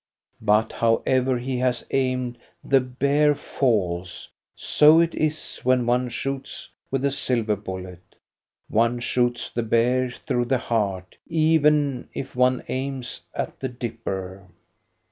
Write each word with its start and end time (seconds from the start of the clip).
But 0.41 0.71
however 0.73 1.37
he 1.37 1.57
has 1.59 1.85
aimed, 1.91 2.39
the 2.63 2.79
bear 2.79 3.35
falls. 3.35 4.29
So 4.55 4.99
it 4.99 5.13
is 5.13 5.59
when 5.59 5.85
one 5.85 6.09
shoots 6.09 6.71
with 6.89 7.05
a 7.05 7.11
silver 7.11 7.55
bullet. 7.55 8.15
One 8.67 8.99
shoots 8.99 9.51
the 9.51 9.61
bear 9.61 10.09
through 10.09 10.45
the 10.45 10.57
heart, 10.57 11.17
even 11.27 12.09
if 12.15 12.35
one 12.35 12.63
aims 12.67 13.21
at 13.35 13.59
the 13.59 13.69
Dipper. 13.69 14.47